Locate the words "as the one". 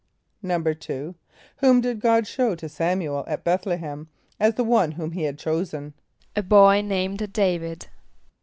4.39-4.93